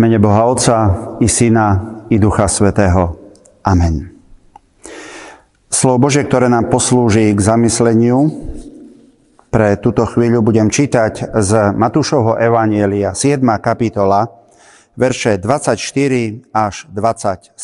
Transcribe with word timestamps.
mene 0.00 0.16
Boha 0.16 0.48
Otca 0.48 0.76
i 1.20 1.28
Syna 1.28 2.00
i 2.08 2.16
Ducha 2.16 2.48
Svetého. 2.48 3.20
Amen. 3.60 4.08
Slovo 5.68 6.08
Bože, 6.08 6.24
ktoré 6.24 6.48
nám 6.48 6.72
poslúži 6.72 7.36
k 7.36 7.40
zamysleniu, 7.44 8.32
pre 9.52 9.76
túto 9.76 10.08
chvíľu 10.08 10.40
budem 10.40 10.72
čítať 10.72 11.36
z 11.36 11.76
Matúšovho 11.76 12.40
Evanielia, 12.40 13.12
7. 13.12 13.44
kapitola, 13.60 14.24
verše 14.96 15.36
24 15.36 15.76
až 16.48 16.88
27, 16.88 17.60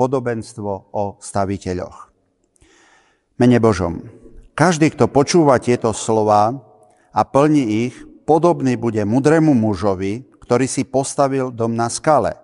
podobenstvo 0.00 0.72
o 0.96 1.04
staviteľoch. 1.20 2.08
Mene 3.36 3.60
Božom, 3.60 4.00
každý, 4.56 4.96
kto 4.96 5.12
počúva 5.12 5.60
tieto 5.60 5.92
slova 5.92 6.56
a 7.12 7.20
plní 7.20 7.84
ich, 7.84 7.94
podobný 8.24 8.80
bude 8.80 9.04
mudrému 9.04 9.52
mužovi, 9.52 10.35
ktorý 10.46 10.70
si 10.70 10.86
postavil 10.86 11.50
dom 11.50 11.74
na 11.74 11.90
skale. 11.90 12.38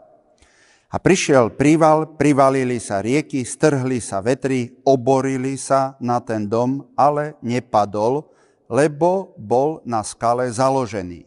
A 0.92 1.00
prišiel 1.00 1.54
príval, 1.56 2.18
privalili 2.18 2.76
sa 2.76 3.00
rieky, 3.00 3.46
strhli 3.48 4.02
sa 4.02 4.20
vetry, 4.20 4.76
oborili 4.84 5.56
sa 5.56 5.96
na 6.02 6.20
ten 6.20 6.50
dom, 6.50 6.84
ale 6.98 7.38
nepadol, 7.40 8.28
lebo 8.68 9.32
bol 9.40 9.80
na 9.88 10.04
skale 10.04 10.52
založený. 10.52 11.24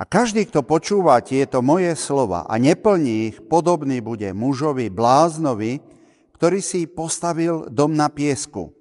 A 0.00 0.08
každý, 0.08 0.48
kto 0.48 0.64
počúva 0.64 1.20
tieto 1.20 1.60
moje 1.60 1.92
slova 1.92 2.48
a 2.48 2.56
neplní 2.56 3.30
ich, 3.30 3.36
podobný 3.44 4.00
bude 4.00 4.32
mužovi 4.32 4.88
bláznovi, 4.88 5.78
ktorý 6.40 6.58
si 6.64 6.88
postavil 6.88 7.68
dom 7.68 7.92
na 7.92 8.08
piesku. 8.08 8.72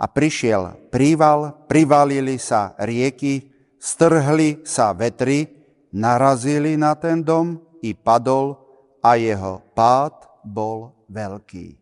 A 0.00 0.08
prišiel 0.08 0.88
príval, 0.88 1.52
privalili 1.68 2.40
sa 2.40 2.72
rieky, 2.80 3.52
strhli 3.76 4.64
sa 4.64 4.96
vetry, 4.96 5.55
narazili 5.96 6.76
na 6.76 6.92
ten 6.92 7.24
dom 7.24 7.56
i 7.80 7.96
padol 7.96 8.60
a 9.00 9.16
jeho 9.16 9.64
pád 9.72 10.44
bol 10.44 10.92
veľký. 11.08 11.72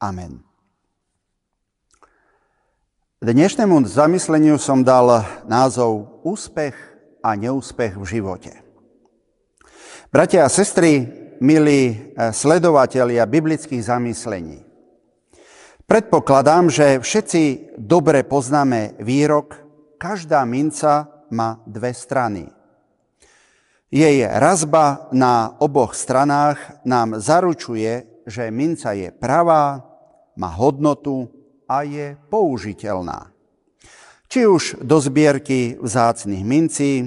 Amen. 0.00 0.40
Dnešnému 3.20 3.84
zamysleniu 3.84 4.56
som 4.56 4.80
dal 4.80 5.24
názov 5.44 6.24
Úspech 6.24 6.76
a 7.20 7.36
neúspech 7.36 7.96
v 7.96 8.04
živote. 8.04 8.52
Bratia 10.12 10.44
a 10.44 10.52
sestry, 10.52 11.08
milí 11.40 11.92
eh, 11.92 12.32
sledovatelia 12.32 13.24
biblických 13.28 13.80
zamyslení, 13.80 14.60
predpokladám, 15.88 16.68
že 16.68 17.00
všetci 17.00 17.76
dobre 17.80 18.24
poznáme 18.24 19.00
výrok, 19.00 19.56
každá 19.96 20.44
minca 20.44 21.08
má 21.32 21.64
dve 21.64 21.96
strany. 21.96 22.53
Jej 23.94 24.26
razba 24.26 25.06
na 25.14 25.54
oboch 25.62 25.94
stranách 25.94 26.82
nám 26.82 27.22
zaručuje, 27.22 28.26
že 28.26 28.50
minca 28.50 28.90
je 28.90 29.14
pravá, 29.14 29.86
má 30.34 30.50
hodnotu 30.50 31.30
a 31.70 31.86
je 31.86 32.18
použiteľná. 32.26 33.30
Či 34.26 34.50
už 34.50 34.82
do 34.82 34.98
zbierky 34.98 35.78
vzácných 35.78 36.42
mincí, 36.42 37.06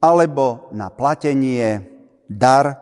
alebo 0.00 0.72
na 0.72 0.88
platenie, 0.88 1.84
dar, 2.24 2.80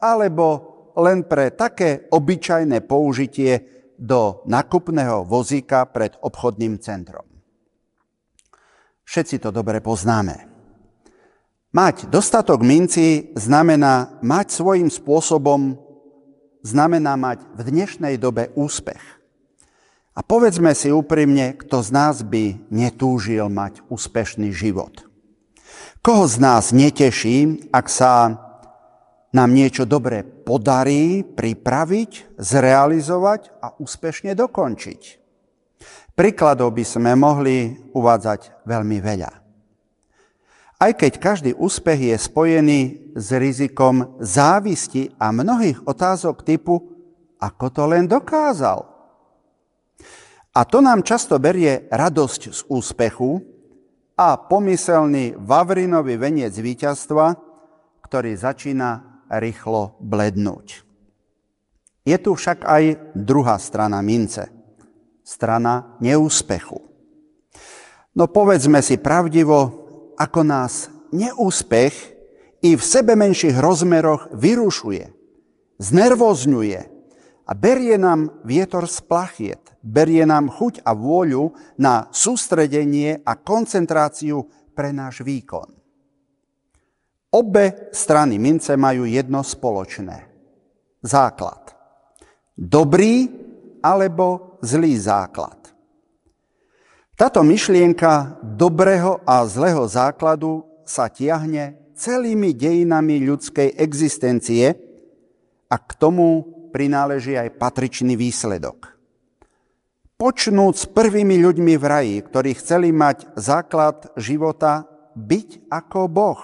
alebo 0.00 0.48
len 0.96 1.28
pre 1.28 1.52
také 1.52 2.08
obyčajné 2.08 2.88
použitie 2.88 3.68
do 4.00 4.40
nakupného 4.48 5.28
vozíka 5.28 5.84
pred 5.92 6.16
obchodným 6.24 6.80
centrom. 6.80 7.28
Všetci 9.04 9.44
to 9.44 9.52
dobre 9.52 9.84
poznáme. 9.84 10.51
Mať 11.72 12.12
dostatok 12.12 12.60
minci 12.60 13.32
znamená 13.32 14.20
mať 14.20 14.52
svojím 14.52 14.92
spôsobom, 14.92 15.80
znamená 16.60 17.16
mať 17.16 17.48
v 17.56 17.60
dnešnej 17.64 18.20
dobe 18.20 18.52
úspech. 18.52 19.00
A 20.12 20.20
povedzme 20.20 20.76
si 20.76 20.92
úprimne, 20.92 21.56
kto 21.56 21.80
z 21.80 21.88
nás 21.88 22.20
by 22.20 22.68
netúžil 22.68 23.48
mať 23.48 23.80
úspešný 23.88 24.52
život. 24.52 25.08
Koho 26.04 26.28
z 26.28 26.36
nás 26.44 26.76
neteší, 26.76 27.72
ak 27.72 27.88
sa 27.88 28.36
nám 29.32 29.50
niečo 29.56 29.88
dobré 29.88 30.28
podarí 30.28 31.24
pripraviť, 31.24 32.36
zrealizovať 32.36 33.48
a 33.64 33.72
úspešne 33.80 34.36
dokončiť. 34.36 35.00
Príkladov 36.12 36.76
by 36.76 36.84
sme 36.84 37.16
mohli 37.16 37.80
uvádzať 37.96 38.68
veľmi 38.68 39.00
veľa. 39.00 39.41
Aj 40.82 40.90
keď 40.98 41.12
každý 41.22 41.50
úspech 41.54 42.10
je 42.10 42.16
spojený 42.18 42.80
s 43.14 43.30
rizikom 43.38 44.18
závisti 44.18 45.14
a 45.14 45.30
mnohých 45.30 45.86
otázok 45.86 46.42
typu, 46.42 46.82
ako 47.38 47.66
to 47.70 47.86
len 47.86 48.10
dokázal. 48.10 48.82
A 50.50 50.60
to 50.66 50.82
nám 50.82 51.06
často 51.06 51.38
berie 51.38 51.86
radosť 51.86 52.42
z 52.50 52.60
úspechu 52.66 53.38
a 54.18 54.34
pomyselný 54.34 55.38
Vavrinový 55.38 56.18
veniec 56.18 56.50
víťazstva, 56.50 57.38
ktorý 58.02 58.34
začína 58.34 59.22
rýchlo 59.38 59.94
blednúť. 60.02 60.82
Je 62.02 62.18
tu 62.18 62.34
však 62.34 62.66
aj 62.66 63.14
druhá 63.14 63.54
strana 63.62 64.02
mince. 64.02 64.50
Strana 65.22 65.94
neúspechu. 66.02 66.82
No 68.18 68.26
povedzme 68.26 68.82
si 68.82 68.98
pravdivo, 68.98 69.81
ako 70.22 70.46
nás 70.46 70.86
neúspech 71.10 71.94
i 72.62 72.78
v 72.78 72.82
sebe 72.82 73.18
menších 73.18 73.58
rozmeroch 73.58 74.30
vyrušuje, 74.30 75.10
znervozňuje 75.82 76.80
a 77.42 77.52
berie 77.58 77.98
nám 77.98 78.38
vietor 78.46 78.86
z 78.86 79.02
plachiet, 79.02 79.74
berie 79.82 80.22
nám 80.22 80.46
chuť 80.46 80.86
a 80.86 80.94
vôľu 80.94 81.50
na 81.82 82.06
sústredenie 82.14 83.26
a 83.26 83.34
koncentráciu 83.34 84.46
pre 84.70 84.94
náš 84.94 85.26
výkon. 85.26 85.74
Obe 87.34 87.90
strany 87.90 88.38
mince 88.38 88.78
majú 88.78 89.08
jedno 89.08 89.42
spoločné. 89.42 90.30
Základ. 91.02 91.74
Dobrý 92.54 93.26
alebo 93.82 94.60
zlý 94.62 94.94
základ. 95.00 95.61
Táto 97.22 97.46
myšlienka 97.46 98.42
dobrého 98.42 99.22
a 99.22 99.46
zlého 99.46 99.86
základu 99.86 100.66
sa 100.82 101.06
tiahne 101.06 101.78
celými 101.94 102.50
dejinami 102.50 103.22
ľudskej 103.22 103.78
existencie 103.78 104.74
a 105.70 105.76
k 105.78 105.90
tomu 106.02 106.42
prináleží 106.74 107.38
aj 107.38 107.62
patričný 107.62 108.18
výsledok. 108.18 108.98
Počnúť 110.18 110.74
s 110.74 110.90
prvými 110.90 111.38
ľuďmi 111.46 111.78
v 111.78 111.84
raji, 111.86 112.16
ktorí 112.26 112.58
chceli 112.58 112.90
mať 112.90 113.38
základ 113.38 114.10
života 114.18 114.90
byť 115.14 115.70
ako 115.70 116.10
Boh. 116.10 116.42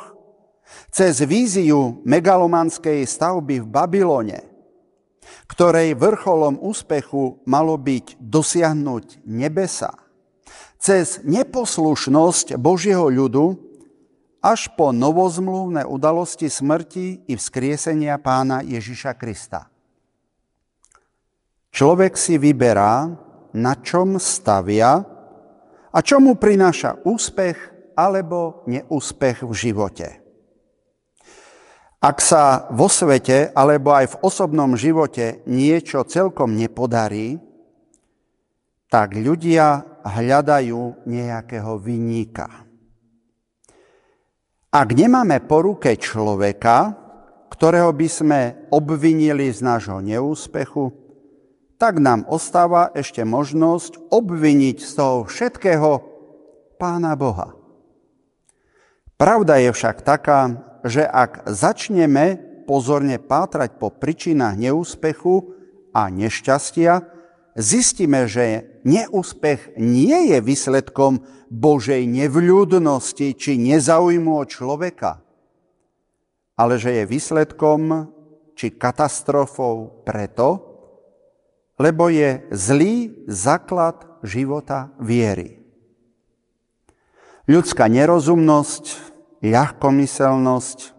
Cez 0.95 1.19
víziu 1.27 2.07
megalomanskej 2.07 3.03
stavby 3.03 3.59
v 3.59 3.67
Babylone, 3.67 4.47
ktorej 5.51 5.99
vrcholom 5.99 6.55
úspechu 6.63 7.43
malo 7.51 7.75
byť 7.75 8.15
dosiahnuť 8.23 9.27
nebesa– 9.27 9.91
cez 10.79 11.21
neposlušnosť 11.27 12.55
Božieho 12.57 13.11
ľudu 13.11 13.59
až 14.39 14.71
po 14.79 14.95
novozmluvné 14.95 15.83
udalosti 15.83 16.47
smrti 16.47 17.27
i 17.27 17.35
vzkriesenia 17.35 18.17
pána 18.23 18.63
Ježiša 18.63 19.19
Krista. 19.19 19.67
Človek 21.75 22.15
si 22.15 22.39
vyberá, 22.39 23.11
na 23.53 23.75
čom 23.83 24.17
stavia 24.23 25.03
a 25.91 25.99
čo 25.99 26.23
mu 26.23 26.39
prináša 26.39 27.03
úspech 27.03 27.59
alebo 27.99 28.63
neúspech 28.71 29.43
v 29.43 29.53
živote. 29.53 30.09
Ak 31.99 32.23
sa 32.23 32.71
vo 32.71 32.87
svete 32.87 33.51
alebo 33.51 33.91
aj 33.91 34.15
v 34.15 34.19
osobnom 34.23 34.79
živote 34.79 35.43
niečo 35.51 36.07
celkom 36.07 36.55
nepodarí, 36.55 37.43
tak 38.87 39.19
ľudia 39.19 39.98
hľadajú 40.09 41.05
nejakého 41.05 41.77
vyníka. 41.77 42.69
Ak 44.69 44.89
nemáme 44.93 45.41
po 45.49 45.65
ruke 45.65 45.97
človeka, 45.97 46.93
ktorého 47.49 47.89
by 47.97 48.09
sme 48.09 48.41
obvinili 48.69 49.49
z 49.49 49.65
nášho 49.65 50.05
neúspechu, 50.05 50.93
tak 51.81 52.03
nám 52.03 52.29
ostáva 52.29 52.93
ešte 52.93 53.25
možnosť 53.25 54.13
obviniť 54.13 54.77
z 54.83 54.91
toho 54.93 55.17
všetkého 55.25 55.91
Pána 56.77 57.15
Boha. 57.15 57.55
Pravda 59.19 59.59
je 59.59 59.71
však 59.75 60.07
taká, 60.07 60.63
že 60.87 61.03
ak 61.03 61.51
začneme 61.51 62.39
pozorne 62.69 63.19
pátrať 63.19 63.81
po 63.81 63.91
príčinách 63.91 64.55
neúspechu 64.55 65.57
a 65.91 66.07
nešťastia, 66.13 67.03
zistíme, 67.59 68.31
že 68.31 68.78
neúspech 68.89 69.77
nie 69.77 70.33
je 70.33 70.41
výsledkom 70.41 71.21
Božej 71.53 72.09
nevľúdnosti 72.09 73.37
či 73.37 73.61
nezaujímu 73.61 74.33
od 74.41 74.49
človeka, 74.49 75.21
ale 76.57 76.81
že 76.81 77.03
je 77.03 77.05
výsledkom 77.05 78.09
či 78.57 78.75
katastrofou 78.75 80.03
preto, 80.03 80.65
lebo 81.79 82.11
je 82.11 82.43
zlý 82.51 83.25
základ 83.31 84.03
života 84.27 84.91
viery. 84.99 85.63
Ľudská 87.47 87.87
nerozumnosť, 87.87 88.85
ľahkomyselnosť, 89.41 90.99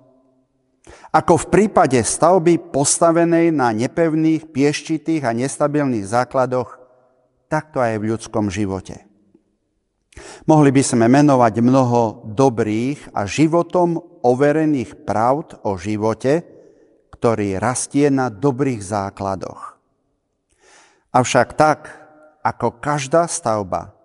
ako 1.10 1.34
v 1.36 1.46
prípade 1.52 2.00
stavby 2.00 2.72
postavenej 2.72 3.52
na 3.52 3.76
nepevných, 3.76 4.50
pieščitých 4.50 5.28
a 5.28 5.36
nestabilných 5.36 6.08
základoch, 6.08 6.79
takto 7.50 7.82
aj 7.82 7.98
v 7.98 8.16
ľudskom 8.16 8.54
živote. 8.54 9.10
Mohli 10.46 10.70
by 10.74 10.84
sme 10.86 11.06
menovať 11.10 11.54
mnoho 11.60 12.30
dobrých 12.30 13.14
a 13.14 13.26
životom 13.26 14.00
overených 14.22 15.06
pravd 15.06 15.64
o 15.66 15.76
živote, 15.76 16.46
ktorý 17.14 17.60
rastie 17.60 18.08
na 18.08 18.32
dobrých 18.32 18.80
základoch. 18.80 19.76
Avšak 21.10 21.50
tak, 21.58 21.80
ako 22.46 22.80
každá 22.80 23.26
stavba, 23.28 23.98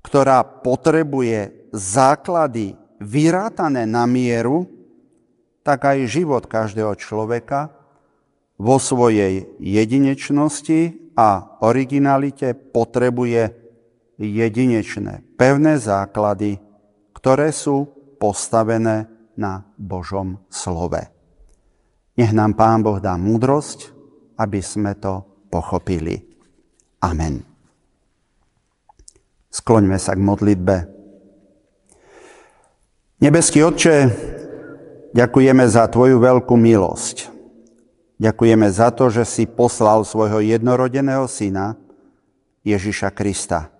ktorá 0.00 0.40
potrebuje 0.46 1.68
základy 1.74 2.78
vyrátané 3.02 3.84
na 3.84 4.08
mieru, 4.08 4.70
tak 5.66 5.84
aj 5.84 6.08
život 6.08 6.48
každého 6.48 6.96
človeka 6.96 7.74
vo 8.56 8.80
svojej 8.80 9.46
jedinečnosti 9.60 11.07
a 11.18 11.58
originalite 11.66 12.54
potrebuje 12.54 13.50
jedinečné, 14.22 15.26
pevné 15.34 15.74
základy, 15.82 16.62
ktoré 17.10 17.50
sú 17.50 17.90
postavené 18.22 19.10
na 19.34 19.66
Božom 19.74 20.38
slove. 20.46 21.10
Nech 22.14 22.30
nám 22.30 22.54
Pán 22.54 22.86
Boh 22.86 23.02
dá 23.02 23.18
múdrosť, 23.18 23.90
aby 24.38 24.62
sme 24.62 24.94
to 24.94 25.26
pochopili. 25.50 26.22
Amen. 27.02 27.42
Skloňme 29.50 29.98
sa 29.98 30.14
k 30.14 30.22
modlitbe. 30.22 30.76
Nebeský 33.18 33.66
Otče, 33.66 33.96
ďakujeme 35.14 35.66
za 35.66 35.90
Tvoju 35.90 36.22
veľkú 36.22 36.54
milosť. 36.54 37.37
Ďakujeme 38.18 38.66
za 38.66 38.90
to, 38.90 39.14
že 39.14 39.22
si 39.22 39.44
poslal 39.46 40.02
svojho 40.02 40.42
jednorodeného 40.42 41.30
syna 41.30 41.78
Ježiša 42.66 43.14
Krista. 43.14 43.70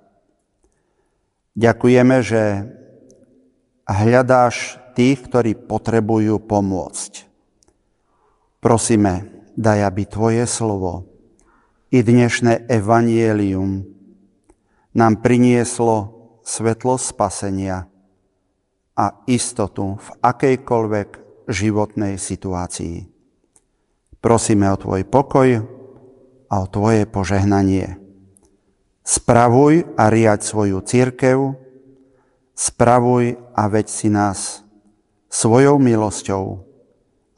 Ďakujeme, 1.59 2.23
že 2.23 2.43
hľadáš 3.83 4.79
tých, 4.95 5.27
ktorí 5.27 5.59
potrebujú 5.59 6.39
pomôcť. 6.39 7.27
Prosíme, 8.63 9.27
daj, 9.59 9.91
aby 9.91 10.03
Tvoje 10.07 10.47
slovo 10.47 11.11
i 11.91 11.99
dnešné 11.99 12.71
evanielium 12.71 13.83
nám 14.95 15.19
prinieslo 15.19 16.15
svetlo 16.47 16.95
spasenia 16.95 17.91
a 18.95 19.07
istotu 19.27 19.99
v 19.99 20.09
akejkoľvek 20.23 21.09
životnej 21.51 22.15
situácii. 22.23 23.18
Prosíme 24.19 24.67
o 24.75 24.77
Tvoj 24.77 25.07
pokoj 25.07 25.49
a 26.51 26.55
o 26.59 26.67
Tvoje 26.67 27.07
požehnanie. 27.07 28.03
Spravuj 29.07 29.89
a 29.95 30.11
riať 30.11 30.45
svoju 30.45 30.83
církev, 30.85 31.57
spravuj 32.59 33.39
a 33.55 33.63
veď 33.71 33.87
si 33.87 34.11
nás 34.11 34.67
svojou 35.31 35.79
milosťou 35.79 36.67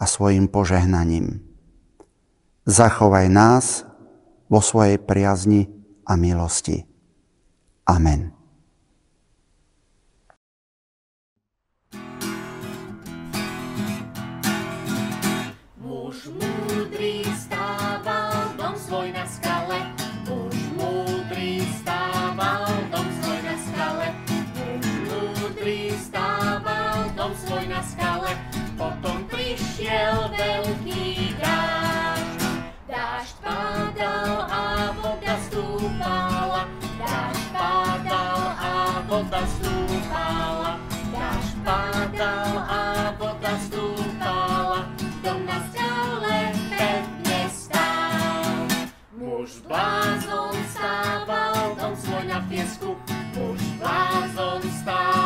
a 0.00 0.04
svojim 0.08 0.48
požehnaním. 0.48 1.44
Zachovaj 2.64 3.28
nás 3.28 3.84
vo 4.48 4.64
svojej 4.64 4.96
priazni 4.98 5.68
a 6.08 6.16
milosti. 6.16 6.88
Amen. 7.84 8.39
stúpala, 35.80 36.68
dáš 37.00 37.40
padal 37.56 38.40
a 38.60 39.00
voda 39.08 39.40
stúpala, 39.48 40.76
dáš 41.08 41.46
padal 41.64 42.52
a 42.68 42.82
voda 43.16 43.54
stúpala, 43.64 44.80
dom 45.24 45.40
na 45.48 45.58
skale 45.72 46.52
pevne 46.68 47.40
stál. 47.48 48.68
Muž 49.16 49.64
blázon 49.64 50.52
stával, 50.68 51.72
dom 51.80 51.96
svoj 51.96 52.24
na 52.28 52.44
piesku, 52.44 52.92
muž 53.32 53.60
blázon 53.80 54.60
stával, 54.84 55.19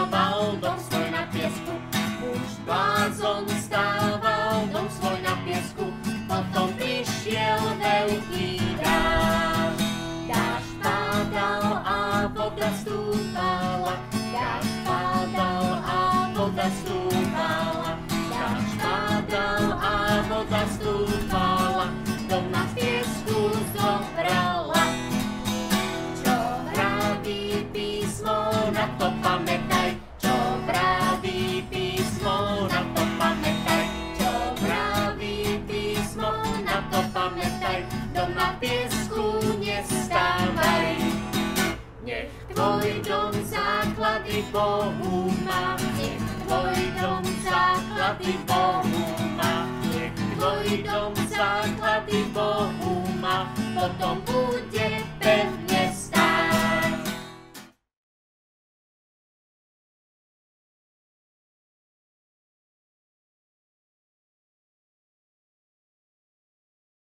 Bohu 44.54 45.34
má, 45.42 45.74
nech 45.98 46.22
tvoj 46.46 46.78
dom 47.02 47.24
základy 47.42 48.38
Bohu 48.46 49.02
má, 49.34 49.66
nech 49.90 50.14
tvoj 50.14 50.68
dom 50.86 51.10
základy 51.26 52.22
Bohu 52.30 53.02
má, 53.18 53.50
potom 53.74 54.22
bude 54.22 55.02